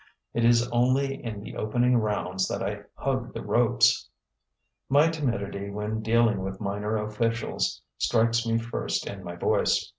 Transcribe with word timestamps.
It 0.33 0.43
is 0.43 0.67
only 0.71 1.23
in 1.23 1.41
the 1.41 1.55
opening 1.55 1.95
rounds 1.95 2.47
that 2.47 2.63
I 2.63 2.85
hug 2.95 3.35
the 3.35 3.43
ropes. 3.45 4.09
My 4.89 5.09
timidity 5.09 5.69
when 5.69 6.01
dealing 6.01 6.41
with 6.43 6.59
minor 6.59 6.97
officials 6.97 7.79
strikes 7.99 8.43
me 8.43 8.57
first 8.57 9.05
in 9.05 9.23
my 9.23 9.35
voice. 9.35 9.87